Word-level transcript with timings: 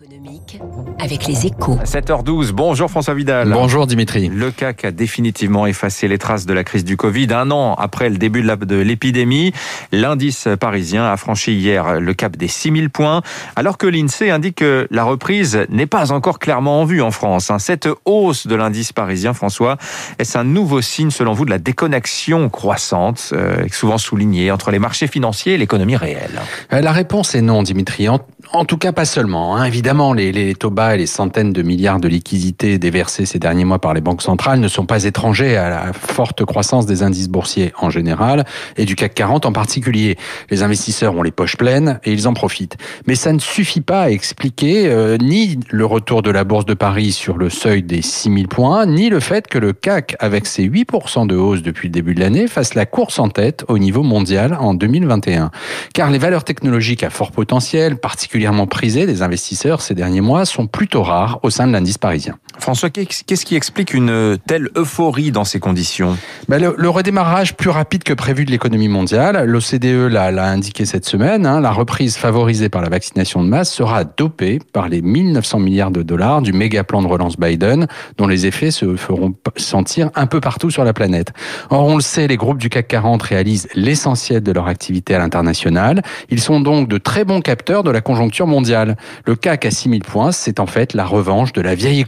économique 0.00 0.60
avec 1.00 1.26
les 1.26 1.46
échos. 1.46 1.76
7h12, 1.84 2.52
bonjour 2.52 2.90
François 2.90 3.14
Vidal. 3.14 3.50
Bonjour 3.52 3.86
Dimitri. 3.86 4.28
Le 4.28 4.50
CAC 4.50 4.84
a 4.84 4.90
définitivement 4.92 5.66
effacé 5.66 6.06
les 6.06 6.18
traces 6.18 6.46
de 6.46 6.52
la 6.52 6.62
crise 6.62 6.84
du 6.84 6.96
Covid. 6.96 7.28
Un 7.32 7.50
an 7.50 7.74
après 7.74 8.08
le 8.08 8.16
début 8.16 8.42
de 8.42 8.76
l'épidémie, 8.76 9.52
l'indice 9.90 10.46
parisien 10.60 11.04
a 11.04 11.16
franchi 11.16 11.54
hier 11.54 12.00
le 12.00 12.14
cap 12.14 12.36
des 12.36 12.48
6000 12.48 12.90
points, 12.90 13.22
alors 13.56 13.76
que 13.76 13.86
l'INSEE 13.86 14.30
indique 14.30 14.56
que 14.56 14.86
la 14.90 15.04
reprise 15.04 15.66
n'est 15.68 15.86
pas 15.86 16.12
encore 16.12 16.38
clairement 16.38 16.80
en 16.80 16.84
vue 16.84 17.02
en 17.02 17.10
France. 17.10 17.50
Hein. 17.50 17.58
Cette 17.58 17.88
hausse 18.04 18.46
de 18.46 18.54
l'indice 18.54 18.92
parisien, 18.92 19.34
François, 19.34 19.78
est-ce 20.18 20.38
un 20.38 20.44
nouveau 20.44 20.80
signe 20.80 21.10
selon 21.10 21.32
vous 21.32 21.44
de 21.44 21.50
la 21.50 21.58
déconnexion 21.58 22.50
croissante, 22.50 23.30
euh, 23.32 23.66
souvent 23.72 23.98
soulignée, 23.98 24.50
entre 24.52 24.70
les 24.70 24.78
marchés 24.78 25.08
financiers 25.08 25.54
et 25.54 25.58
l'économie 25.58 25.96
réelle? 25.96 26.40
Euh, 26.72 26.80
La 26.80 26.92
réponse 26.92 27.34
est 27.34 27.42
non, 27.42 27.62
Dimitri. 27.62 28.06
En, 28.52 28.64
tout 28.64 28.78
cas, 28.78 28.92
pas 28.92 29.04
seulement. 29.04 29.56
Hein. 29.56 29.64
Évidemment, 29.64 30.14
les, 30.14 30.32
les, 30.32 30.54
taux 30.54 30.70
bas 30.70 30.94
et 30.94 30.98
les 30.98 31.06
centaines 31.06 31.52
de 31.52 31.62
milliards 31.62 32.00
de 32.00 32.08
liquidités 32.08 32.78
déversées 32.78 33.26
ces 33.26 33.38
derniers 33.38 33.66
mois 33.66 33.78
par 33.78 33.92
les 33.92 34.00
banques 34.00 34.22
centrales 34.22 34.58
ne 34.60 34.68
sont 34.68 34.86
pas 34.86 35.04
étrangers 35.04 35.56
à 35.56 35.68
la 35.68 35.92
forte 35.92 36.44
croissance 36.44 36.86
des 36.86 37.02
indices 37.02 37.28
boursiers 37.28 37.72
en 37.78 37.90
général 37.90 38.46
et 38.76 38.86
du 38.86 38.96
CAC 38.96 39.14
40 39.14 39.44
en 39.46 39.52
particulier. 39.52 40.16
Les 40.50 40.62
investisseurs 40.62 41.14
ont 41.14 41.22
les 41.22 41.30
poches 41.30 41.56
pleines 41.56 42.00
et 42.04 42.12
ils 42.12 42.26
en 42.26 42.32
profitent. 42.32 42.78
Mais 43.06 43.16
ça 43.16 43.34
ne 43.34 43.38
suffit 43.38 43.82
pas 43.82 44.02
à 44.02 44.10
expliquer 44.10 44.88
euh, 44.88 45.18
ni 45.18 45.58
le 45.68 45.84
retour 45.84 46.22
de 46.22 46.30
la 46.30 46.44
bourse 46.44 46.64
de 46.64 46.74
Paris 46.74 47.12
sur 47.12 47.36
le 47.36 47.50
seuil 47.50 47.82
des 47.82 48.00
6000 48.00 48.48
points, 48.48 48.86
ni 48.86 49.10
le 49.10 49.20
fait 49.20 49.46
que 49.46 49.58
le 49.58 49.74
CAC, 49.74 50.16
avec 50.20 50.46
ses 50.46 50.66
8% 50.66 51.26
de 51.26 51.36
hausse 51.36 51.62
depuis 51.62 51.88
le 51.88 51.92
début 51.92 52.14
de 52.14 52.20
l'année, 52.20 52.48
fasse 52.48 52.74
la 52.74 52.86
course 52.86 53.18
en 53.18 53.28
tête 53.28 53.64
au 53.68 53.78
niveau 53.78 54.02
mondial 54.02 54.56
en 54.58 54.72
2021. 54.72 55.50
Car 55.92 56.10
les 56.10 56.18
valeurs 56.18 56.44
technologiques 56.44 57.02
à 57.02 57.10
fort 57.10 57.32
potentiel, 57.32 57.98
particulièrement 57.98 58.37
prisées 58.66 59.06
des 59.06 59.22
investisseurs, 59.22 59.80
ces 59.80 59.94
derniers 59.94 60.20
mois 60.20 60.44
sont 60.44 60.66
plutôt 60.66 61.02
rares 61.02 61.40
au 61.42 61.50
sein 61.50 61.66
de 61.66 61.72
l'indice 61.72 61.98
parisien. 61.98 62.38
François, 62.58 62.90
qu'est-ce 62.90 63.44
qui 63.44 63.56
explique 63.56 63.94
une 63.94 64.36
telle 64.46 64.68
euphorie 64.76 65.30
dans 65.30 65.44
ces 65.44 65.60
conditions? 65.60 66.16
Ben 66.48 66.58
le, 66.58 66.88
redémarrage 66.88 67.54
plus 67.54 67.70
rapide 67.70 68.02
que 68.02 68.12
prévu 68.12 68.44
de 68.44 68.50
l'économie 68.50 68.88
mondiale, 68.88 69.44
l'OCDE 69.44 70.10
l'a 70.10 70.48
indiqué 70.50 70.84
cette 70.84 71.04
semaine, 71.04 71.46
hein, 71.46 71.60
la 71.60 71.70
reprise 71.70 72.16
favorisée 72.16 72.68
par 72.68 72.82
la 72.82 72.88
vaccination 72.88 73.42
de 73.42 73.48
masse 73.48 73.72
sera 73.72 74.04
dopée 74.04 74.58
par 74.72 74.88
les 74.88 75.02
1900 75.02 75.58
milliards 75.60 75.90
de 75.90 76.02
dollars 76.02 76.42
du 76.42 76.52
méga 76.52 76.84
plan 76.84 77.02
de 77.02 77.06
relance 77.06 77.36
Biden, 77.38 77.86
dont 78.16 78.26
les 78.26 78.46
effets 78.46 78.70
se 78.70 78.96
feront 78.96 79.34
sentir 79.56 80.10
un 80.14 80.26
peu 80.26 80.40
partout 80.40 80.70
sur 80.70 80.84
la 80.84 80.92
planète. 80.92 81.32
Or, 81.70 81.84
on 81.84 81.96
le 81.96 82.02
sait, 82.02 82.26
les 82.26 82.36
groupes 82.36 82.58
du 82.58 82.68
CAC 82.68 82.88
40 82.88 83.22
réalisent 83.22 83.68
l'essentiel 83.74 84.42
de 84.42 84.52
leur 84.52 84.66
activité 84.66 85.14
à 85.14 85.18
l'international. 85.18 86.02
Ils 86.30 86.40
sont 86.40 86.60
donc 86.60 86.88
de 86.88 86.98
très 86.98 87.24
bons 87.24 87.40
capteurs 87.40 87.82
de 87.82 87.90
la 87.90 88.00
conjoncture 88.00 88.46
mondiale. 88.46 88.96
Le 89.24 89.36
CAC 89.36 89.66
à 89.66 89.70
6000 89.70 90.02
points, 90.02 90.32
c'est 90.32 90.60
en 90.60 90.66
fait 90.66 90.94
la 90.94 91.04
revanche 91.04 91.52
de 91.52 91.60
la 91.60 91.74
vieille 91.74 92.00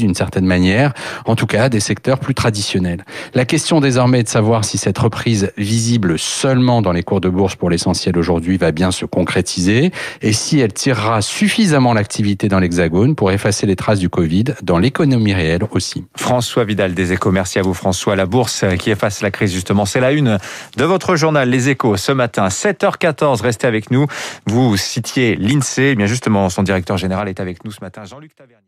d'une 0.00 0.14
certaine 0.14 0.46
manière, 0.46 0.92
en 1.24 1.36
tout 1.36 1.46
cas 1.46 1.68
des 1.68 1.80
secteurs 1.80 2.18
plus 2.18 2.34
traditionnels. 2.34 3.04
La 3.34 3.44
question 3.44 3.80
désormais 3.80 4.20
est 4.20 4.24
de 4.24 4.28
savoir 4.28 4.64
si 4.64 4.78
cette 4.78 4.98
reprise 4.98 5.52
visible 5.56 6.18
seulement 6.18 6.82
dans 6.82 6.92
les 6.92 7.02
cours 7.02 7.20
de 7.20 7.28
bourse 7.28 7.56
pour 7.56 7.70
l'essentiel 7.70 8.16
aujourd'hui 8.18 8.56
va 8.56 8.72
bien 8.72 8.90
se 8.90 9.04
concrétiser 9.04 9.92
et 10.22 10.32
si 10.32 10.60
elle 10.60 10.72
tirera 10.72 11.22
suffisamment 11.22 11.94
l'activité 11.94 12.48
dans 12.48 12.58
l'hexagone 12.58 13.14
pour 13.14 13.30
effacer 13.30 13.66
les 13.66 13.76
traces 13.76 13.98
du 13.98 14.08
Covid 14.08 14.44
dans 14.62 14.78
l'économie 14.78 15.34
réelle 15.34 15.62
aussi. 15.70 16.04
François 16.16 16.64
Vidal 16.64 16.94
des 16.94 17.12
Échos, 17.12 17.32
merci 17.32 17.58
à 17.58 17.62
vous 17.62 17.74
François. 17.74 18.16
La 18.16 18.26
bourse 18.26 18.64
qui 18.78 18.90
efface 18.90 19.22
la 19.22 19.30
crise 19.30 19.52
justement, 19.52 19.84
c'est 19.84 20.00
la 20.00 20.12
une 20.12 20.38
de 20.76 20.84
votre 20.84 21.16
journal 21.16 21.48
Les 21.48 21.68
Échos 21.68 21.96
ce 21.96 22.12
matin, 22.12 22.48
7h14. 22.48 23.42
Restez 23.42 23.66
avec 23.66 23.90
nous. 23.90 24.06
Vous 24.46 24.76
citiez 24.76 25.36
l'INSEE, 25.36 25.90
eh 25.90 25.94
bien 25.94 26.06
justement 26.06 26.48
son 26.48 26.62
directeur 26.62 26.96
général 26.96 27.28
est 27.28 27.40
avec 27.40 27.64
nous 27.64 27.70
ce 27.70 27.80
matin, 27.80 28.04
Jean-Luc 28.04 28.34
Tavernier. 28.34 28.64